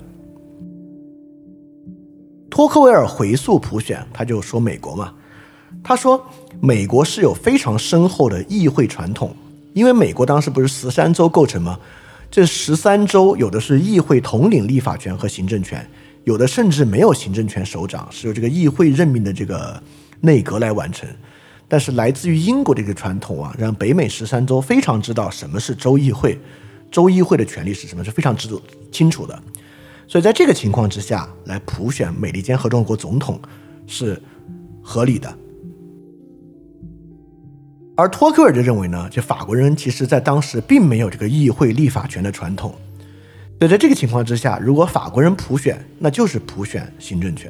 [2.48, 5.12] 托克维尔回溯普选，他就说美国嘛，
[5.84, 6.24] 他说
[6.60, 9.36] 美国是有非常深厚的议会传统，
[9.74, 11.80] 因为美国当时不是十三州构成吗？
[12.30, 15.84] 这十三州有的是议会统领立法权和行政权，
[16.24, 19.82] 有的甚至没有行政权首长，是由这个议会任命的这个
[20.20, 21.10] 内阁来完成。
[21.72, 26.38] 但是来自于英国的一个传统啊，让北美十三州非常知道什么是州议会，
[26.92, 28.50] 州议会的权利是什么，是非常知
[28.92, 29.42] 清楚的。
[30.06, 33.40] 所以在这个情况之下来普选美利坚合众国总统
[33.88, 34.22] 是
[34.84, 35.34] 合理的。
[37.96, 42.76] 而托克尔就认为呢，就法国人其实在当时并没有这个议会立法权的传统，
[43.60, 47.50] 所以在这个情况之下，如果法国人普选，那就是普选行政权。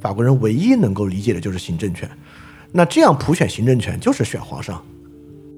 [0.00, 2.10] 法国人唯一能够理解的就是行政权，
[2.72, 4.82] 那这样普选行政权就是选皇上。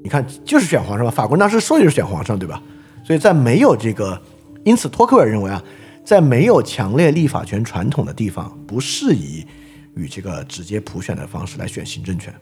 [0.02, 1.10] 你看，就是选皇上吧？
[1.10, 2.60] 法国当时说就是选皇上，对吧？
[3.04, 4.20] 所以在没有这个，
[4.64, 5.62] 因此托克尔认为啊，
[6.04, 9.46] 在没有强烈立法权传统的地方，不适宜
[9.94, 12.34] 与这个直接普选的方式来选行政权。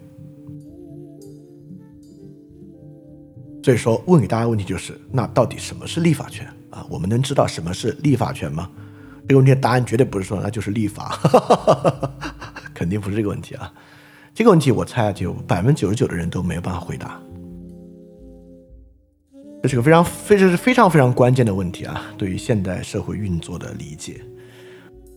[3.63, 6.87] 所以说，问给大家问题就是：那到底什么是立法权啊？
[6.89, 8.71] 我们能知道什么是立法权吗？
[9.29, 11.19] 这个问题的答案绝对不是说那就是立法，
[12.73, 13.71] 肯定不是这个问题啊。
[14.41, 17.21] 这个问题我猜啊就百分之九十九的人都没有办法回答。
[19.63, 22.07] 这是个非常、非常、非常、非常关键的问题啊！
[22.17, 24.19] 对于现代社会运作的理解，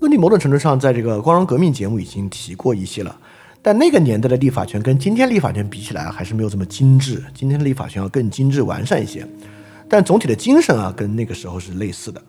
[0.01, 3.17] 问题某种程度上在这个光荣革命节目已经提过一些了。
[3.62, 7.23] 但那个年代的立法权跟今天立法权比起来，还是没有这么精致。
[7.33, 9.25] 今天的立法权要更精致完善一些，
[9.88, 12.21] 但总体的精神啊，跟那个时候是类似的。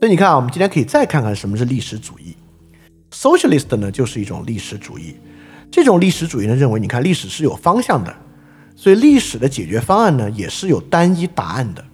[0.00, 2.34] 所以你看啊，我们今天可以再看看什么是历史主义。
[3.12, 5.14] Socialist 呢，就是一种历史主义。
[5.70, 8.14] 这种历史主义呢，认为你看历史是有方向的，
[8.74, 11.84] 所以历史的解决方案呢，也是有单一答案的。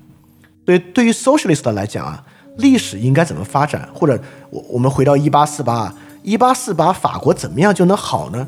[0.65, 2.25] 所以对于 Socialist 来讲啊，
[2.57, 5.95] 历史应该怎么发展，或者我我们回到一八四八。
[6.25, 8.47] 一八四八，法国怎么样就能好呢？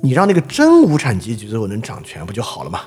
[0.00, 2.80] 你让那个真无产阶级最后能掌权，不就好了嘛？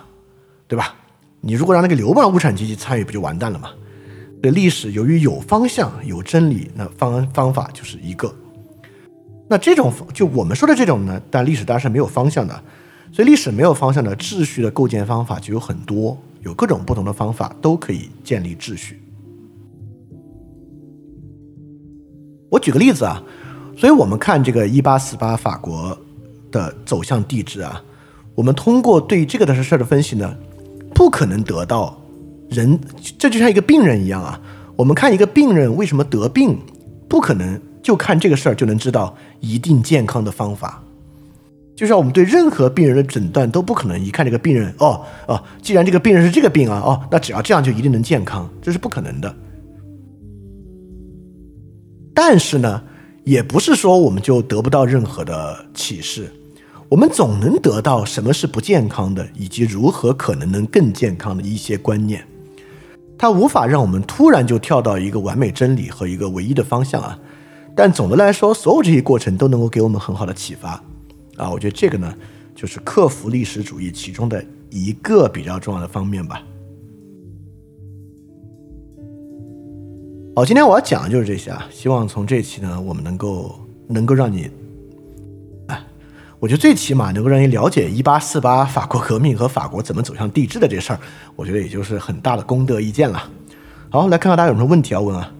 [0.67, 0.95] 对吧？
[1.41, 3.69] 你如果让那个流氓无产阶级参与，不就完蛋了吗？
[4.41, 8.34] 对历史由于有方向、有真理，那方方法就是一个。
[9.47, 12.63] 那这种就我们说的这种呢，但历史当然是没有方向的，
[13.12, 19.01] 所以历史没有方向的秩序的构建方法就有很多，有各种不同的方法都可以建立秩序。
[22.49, 23.21] 我举个例子啊。
[23.77, 25.97] 所以，我们看这个一八四八法国
[26.49, 27.84] 的走向地质啊，
[28.34, 30.34] 我们通过对这个的事儿的分析呢，
[30.93, 31.93] 不可能得到
[32.49, 32.79] 人，
[33.19, 34.39] 这就像一个病人一样啊。
[34.77, 36.58] 我们看一个病人为什么得病，
[37.10, 40.82] 不可能就看这个事儿就能知道一定健康的方法。
[41.76, 49.36] 就像我们对任何病人的诊断都不可能一看这个病人，哦哦，既然这个病人是这个病啊，哦，那只要这样就一定能健康，这是不可能的。
[52.15, 52.82] 但是呢？
[53.24, 56.32] 也不是说我们就得不到任何的启示，
[56.88, 62.24] 我们总能得到什么是不健康的，以及如何可能能更健康的一些观念。
[63.17, 67.17] 它无法让我们突然就跳到一个完美真理和一个唯一的方向啊，
[67.76, 70.82] 但总的来说，所有这些过程都能够给我们很好的启发
[71.36, 71.52] 啊。
[71.52, 72.15] 我觉得这个呢，
[72.56, 76.42] 就是克服历史主义其中的一个比较重要的方面吧。
[80.38, 81.67] 好，今天我要讲的就是这些啊。
[81.69, 84.50] 希望从这期呢，我们能够能够让你，
[85.67, 85.82] 哎，
[86.40, 91.00] 我觉得最起码能够让你了解一八四八法国革命和法国怎么走向帝制的这事儿，
[91.36, 93.30] 我觉得也就是很大的功德一件了。
[93.90, 95.32] 好，来看看大家有什么问题要问啊？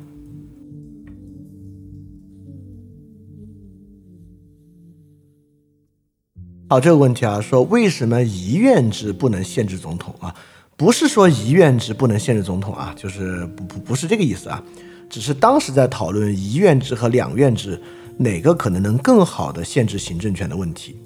[6.68, 10.34] 好，这个问题啊，说为什么遗愿制不能限制总统啊？
[10.76, 14.61] 不是说遗愿制不能限制总统啊，就是不不不是这个意思啊。
[15.07, 17.80] 只是当时在讨论一院制和两院制
[18.18, 20.97] 哪个可能能更好的限制行政权的问题。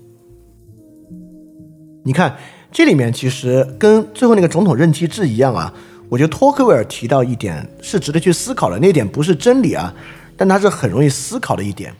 [2.05, 2.37] 你看
[2.71, 5.73] 这里面其实跟最后那个总统任期制一样啊，
[6.07, 9.93] 我觉得托克维尔提到一点是值得去思考的，那点不是真理啊，
[10.37, 11.93] 但它是很容易思考的一点，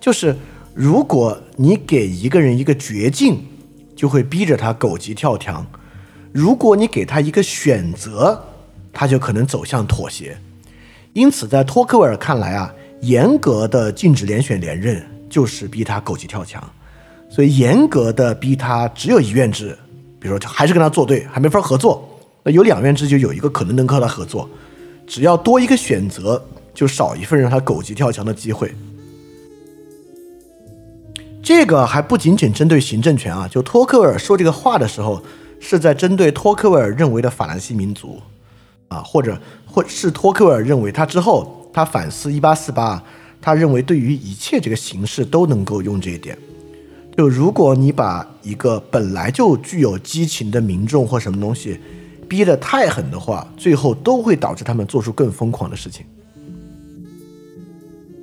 [0.00, 0.34] 就是
[0.74, 3.38] 如果你给一个人一个绝境，
[3.94, 5.64] 就会逼着他狗急跳墙；
[6.32, 8.44] 如果你给他一个选择，
[8.92, 10.36] 他就可能走向妥协。
[11.12, 15.00] 因此，在托克维尔看来啊，严格的禁止连选连任
[15.30, 16.60] 就是逼他狗急跳墙，
[17.30, 19.78] 所以严格的逼他只有一院制，
[20.18, 22.08] 比如说还是跟他作对，还没法合作。
[22.42, 24.50] 那有两院制就有一个可能能和他合作，
[25.06, 26.44] 只要多一个选择，
[26.74, 28.74] 就少一份让他狗急跳墙的机会。
[31.44, 35.22] 这个还不仅仅针对行政权啊，就托克维尔说这个话的时候，
[35.60, 38.18] 是在针对托克维尔认为的法兰西民族，
[38.88, 43.02] 啊，或者或是托克维尔认为他之后他反思一八四八，
[43.42, 46.36] 他认为对于一切这个形式都能够用这一点。
[47.14, 51.78] 就如果你把一个本来就具有激情的民众或什么东西
[52.26, 56.06] 逼得太狠的话，最后都会导致他们做出更疯狂的事情。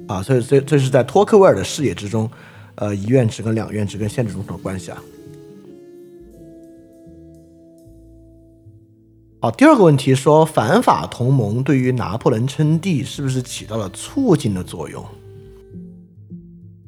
[0.07, 2.27] 啊，所以这这是在托克维尔的视野之中。
[2.75, 5.01] 呃，一院制跟两院制跟现职总统的关系啊。
[9.39, 15.03] 好，第二个问题说反法同盟对于拿破仑称帝是不是起到了促进的作用？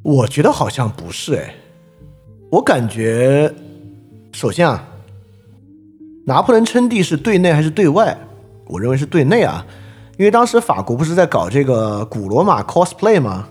[0.04, 1.56] 我觉得好像不是哎，
[2.52, 3.52] 我感觉，
[4.34, 4.88] 首先啊，
[6.26, 8.16] 拿破仑称帝是对内还是对外？
[8.68, 9.66] 我认为是对内啊，
[10.18, 13.50] 因为当时法国不是在搞这个古罗马 cosplay 吗？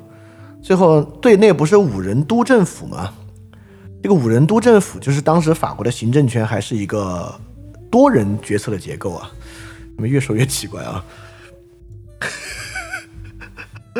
[0.62, 3.12] 最后，对内不是五人督政府吗？
[4.02, 7.34] 这个五人督政府就是当时法国的行政权还是一个
[7.90, 9.30] 多人决策的结构啊。
[9.94, 11.04] 怎么越说越奇怪啊？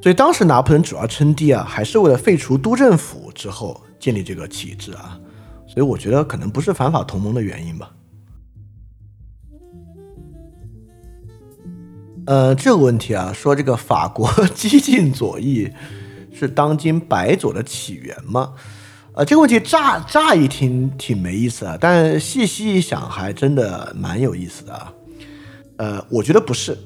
[0.00, 5.18] 所以当时拿破仑主要称帝啊，还是为了废除督政府之后建立这个体制啊。
[5.66, 7.90] 所以我觉得可能不是反法同盟的原因吧。
[12.26, 15.70] 呃，这个问题啊，说这个法国 激进左翼
[16.32, 18.52] 是当今白左的起源吗？
[19.14, 24.92] 呃，这个问题乍乍一听挺没意思啊，但细细一想还真的蛮有意思的啊。
[25.76, 26.76] 呃，我觉得不是，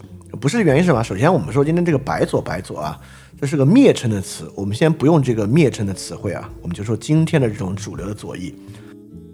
[0.40, 1.02] 不是原因是什么？
[1.02, 3.00] 首先，我们说今天这个白左白左啊，
[3.40, 8.54] 这是个蔑称的词，我们先不用这个蔑称的词汇啊，我们就说今天的这种主流的左翼。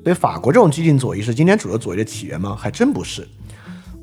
[0.04, 2.54] 所以，法国这种激进左翼是今天主流左翼的起源吗？
[2.54, 3.26] 还真不是。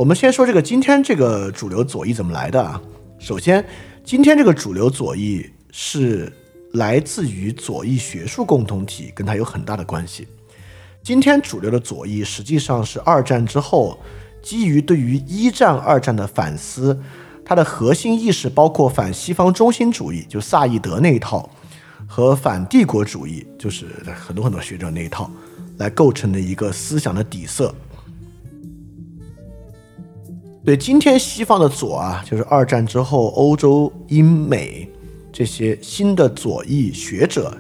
[0.04, 2.82] 我们先说这个今天这个主流左翼怎么来的啊？
[3.20, 3.66] 首先，
[4.04, 6.30] 今天这个主流左翼是
[6.74, 10.28] 来自于左翼学术共同体，跟它有很大的关系。
[11.02, 13.98] 今天主流的左翼实际上是二战之后
[14.42, 17.00] 基于对于一战、二战的反思，
[17.46, 21.50] 它的核心意识包括反西方中心主义，就萨义德那一套，
[22.06, 25.32] 和反帝国主义，就是很多很多学者那一套，
[25.78, 27.74] 来构成的一个思想的底色。
[30.66, 34.90] 对，今天西方的左啊，就是二战之后欧洲、英美
[35.30, 37.54] 这些新的左翼学者，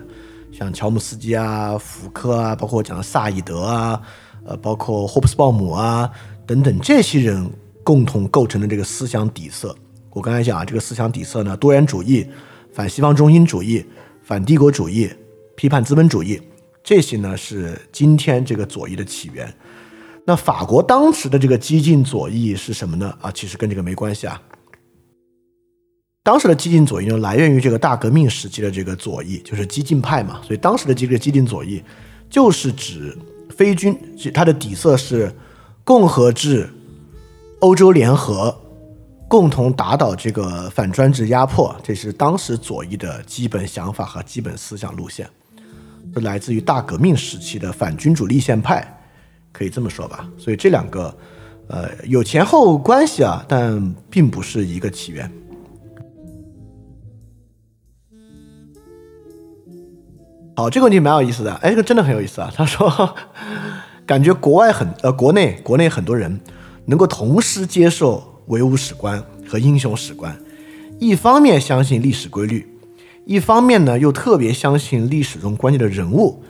[0.53, 4.01] 像乔姆斯基啊、福柯啊，包括我讲的萨义德啊，
[4.45, 6.09] 呃，包括霍布斯鲍姆啊
[6.45, 7.45] 等等这些人
[7.83, 9.75] 共同构成的这个思想底色。
[10.11, 12.25] 我刚才讲啊，这个思想底色呢，多元主义、
[12.71, 13.85] 反西方中心主义、
[14.23, 15.11] 反帝国主义、
[15.57, 16.41] 批判资本主义，
[16.81, 19.53] 这些呢是今天这个左翼的起源。
[20.25, 23.13] 那法国当时的这个激进左翼是什么呢？
[23.21, 24.41] 啊，其实跟这个没关系啊。
[26.23, 30.39] 当时的激进左翼呢，来源于这个大革命时期的这个左翼，就是激进派嘛。
[30.41, 31.83] 所以当时的这个激进左翼，
[32.29, 33.17] 就是指
[33.49, 33.93] 非军，
[34.33, 35.29] 它的底色是
[35.83, 36.69] 共和制、
[37.59, 38.57] 欧洲联合，
[39.27, 41.75] 共同打倒这个反专制压迫。
[41.83, 45.29] 这是当时左翼的基本想法和基本思想路线，
[46.13, 48.92] 是来自于大革命时期的反君主立宪派。
[49.53, 51.15] 可以这么说吧，所以这两个，
[51.67, 55.31] 呃，有前后关系啊，但并不是一个起源。
[60.55, 62.51] 好，这个问题蛮有意思的，哎，这个真的很有意思啊。
[62.53, 63.15] 他说，
[64.05, 66.41] 感觉国外很呃，国内国内很多人
[66.85, 70.35] 能够同时接受唯物史观和英雄史观，
[70.99, 72.67] 一方面相信历史规律，
[73.25, 76.43] 一方面呢又特别相信历史中关键的人物，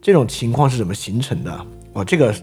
[0.00, 1.66] 这种情况是怎么形成的？
[1.94, 2.34] 哦，这个，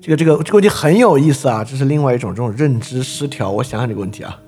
[0.00, 1.64] 这个，这个，这个问题很有意思啊！
[1.64, 3.50] 这是另外一种这种认知失调。
[3.50, 4.38] 我想想这个问题啊。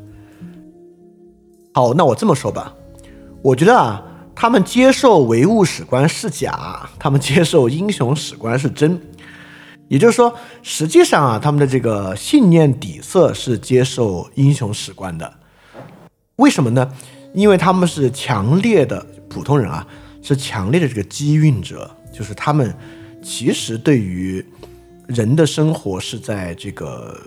[1.75, 2.73] 好，那我这么说吧，
[3.43, 4.01] 我觉得啊，
[4.37, 9.01] 他们接受唯物史观是假，他们接受英雄史观是真。
[9.89, 10.33] 也就是说，
[10.63, 15.33] 实际上啊，他们的这个信念底色是接受英雄史观的。
[16.37, 16.89] 为什么呢？
[17.35, 19.85] 因为他们是强烈的普通人啊，
[20.23, 22.73] 是强烈的这个机运者，就是他们。
[23.29, 24.43] 其实，对于
[25.09, 27.21] 人的生活是在这个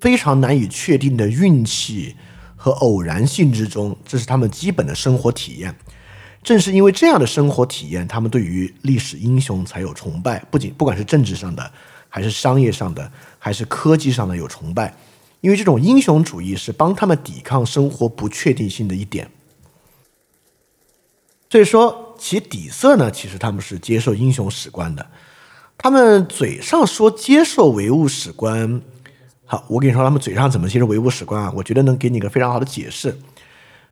[0.00, 2.14] 非常难以确定的运气
[2.54, 5.74] 和偶然性之中，这是他们基本的生活体验。
[6.44, 10.38] 正是因为这样的生活体验，他们对于历史英雄才有崇拜。
[10.48, 11.72] 不仅不管是政治上的，
[12.08, 13.10] 还是商业上的，
[13.40, 14.94] 还是科技上的有崇拜，
[15.40, 19.28] 因为这种英雄主义是帮他们抵抗生活不确定性的一点。
[21.50, 25.04] 所以说，其底色呢，其实他们是接受英雄史观的。
[25.76, 28.80] 他们嘴上说接受唯物史观，
[29.44, 31.52] 好，我跟你说他们嘴上怎么接受唯物史观啊？
[31.56, 33.18] 我觉得能给你一个非常好的解释。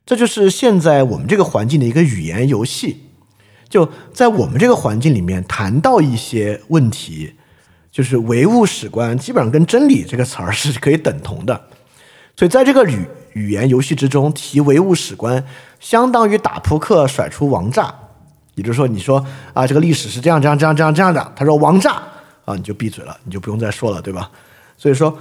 [0.05, 3.03] 这就是现在我们这个环境的一个语言游戏。
[3.67, 7.33] 就在我们这个环境里面谈到一些问题，
[7.91, 11.67] 就是唯物史观基本上跟真理这个词儿是可以等同的。
[12.37, 15.45] 所以在这个语语言游戏之中提唯物史观。
[15.81, 17.93] 相当于打扑克甩出王炸，
[18.61, 22.03] 也就是说，你说啊，这个历史是这样这样这样这样这样的，他说王炸
[22.45, 24.29] 啊，你就闭嘴了，你就不用再说了，对吧？
[24.77, 25.17] 所以说，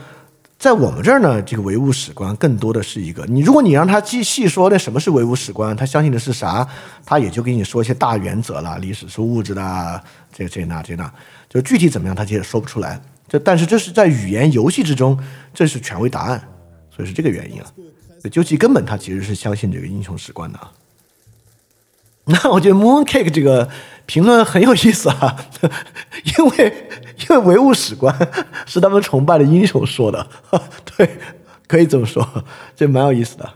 [0.59, 6.69] 在我们这儿呢，这个唯物史观更多的是一个，你如果你让他细细说那什么是唯物史观，他相信的是啥，
[7.07, 11.11] 他也就给你说一些大原则了，历史是物质的，这这那这那，
[11.49, 13.01] 就具体怎么样，他其实说不出来。
[13.27, 15.19] 这但是这是在语言游戏之中，
[15.55, 16.39] 这是权威答案，
[16.95, 17.67] 所以是这个原因啊。
[18.31, 20.71] 究其根本，他其实是相信这个英雄史观的啊。
[22.43, 23.69] 那我觉得 Mooncake 这个
[24.07, 25.37] 评论很有意思啊，
[26.39, 28.15] 因为因为唯物史观
[28.67, 30.27] 是他们崇拜的英雄说的，
[30.97, 31.19] 对，
[31.67, 32.27] 可以这么说，
[32.77, 33.51] 这蛮有意思的。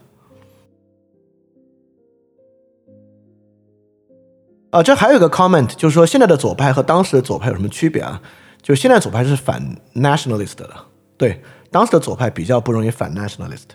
[4.70, 8.20] 啊，这还有个 comment，就是说现在的左派和当时的左派有什么区别啊？
[8.60, 9.62] 就现在左派是反
[9.94, 10.68] nationalist 的，
[11.16, 13.68] 对，当时的左派比较不容易反 nationalist。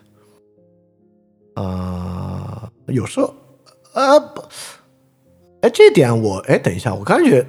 [1.56, 3.34] 呃，有时候，
[3.94, 4.44] 呃不，
[5.62, 7.46] 哎，这点我哎，等一下，我感觉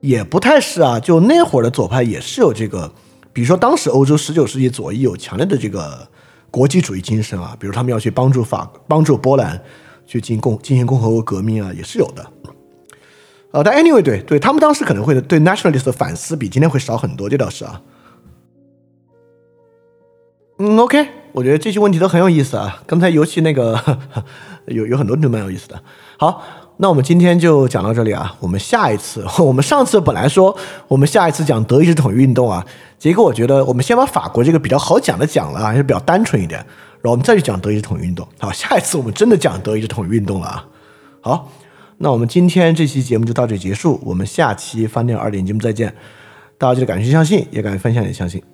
[0.00, 0.98] 也不太是啊。
[0.98, 2.90] 就那会儿的左派也是有这个，
[3.32, 6.08] 比如说当时欧洲十九世纪左翼有强烈的这个
[6.50, 9.62] 国际主义精神啊，比如他们要去帮助法、帮助波兰
[10.06, 12.26] 去进共进行共和国革命啊，也是有的。
[13.52, 17.80] 呃，但 anyway，对对，他们当时可能会对 nationalist 的反思比今天会少很多，这倒是啊。
[20.58, 21.06] 嗯，OK。
[21.32, 22.80] 我觉得这些问题都很有意思啊！
[22.86, 23.76] 刚才尤其那个
[24.66, 25.82] 有有很多都蛮有意思的。
[26.16, 26.44] 好，
[26.76, 28.34] 那我们今天就讲到这里啊。
[28.40, 30.56] 我们下一次， 我们上次本来说
[30.88, 32.64] 我们下一次讲德意志统一运动啊，
[32.98, 36.58] 结果我觉得我们先把法国这个比较好讲的讲了，还是比较单纯一点，
[37.00, 38.26] 然后我们再去讲德意志统一运动。
[38.38, 40.66] 好，下一次我们真的讲德意志统一运动了啊！
[41.20, 41.48] 好，
[41.98, 45.94] 那我们今天这期节目就到这里结束，我们下期翻店二点节目再见。
[46.58, 48.53] 大家记得感谢相信，也感谢分享，也相信。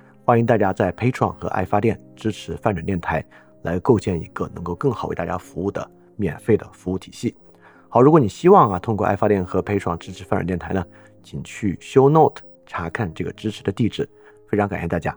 [0.23, 3.25] 欢迎大家在 Patreon 和爱发电支持泛转电台，
[3.63, 7.35] 来构建一个能够更好为大家服务的免费的服务体系。
[7.89, 10.85] 好，如果你希望啊通过爱发电和 Patreon 支持泛转电台呢，
[11.23, 14.07] 请去 Show Note 查看这个支持的地址。
[14.47, 15.15] 非常感谢大家，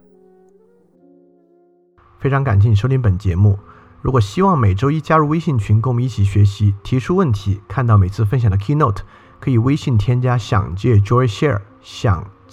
[2.18, 3.58] 非常感谢你收听本节目。
[4.00, 9.00] 如果希望每周一加入微信群，跟我们一起学习，提出问题，看到每次分享的 Keynote，
[9.38, 12.33] 可以微信添加想借 Joy Share 想。